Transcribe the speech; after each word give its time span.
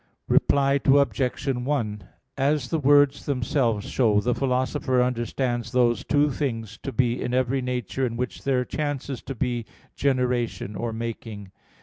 Reply 0.27 0.79
Obj. 0.83 1.45
1: 1.47 2.03
As 2.35 2.69
the 2.71 2.79
words 2.79 3.27
themselves 3.27 3.85
show, 3.87 4.19
the 4.19 4.33
Philosopher 4.33 4.99
understands 4.99 5.73
those 5.73 6.03
two 6.03 6.31
things 6.31 6.79
to 6.81 6.91
be 6.91 7.21
in 7.21 7.35
every 7.35 7.61
nature 7.61 8.07
in 8.07 8.17
which 8.17 8.43
there 8.43 8.65
chances 8.65 9.21
to 9.21 9.35
be 9.35 9.63
generation 9.95 10.75
or 10.75 10.91
making. 10.91 11.51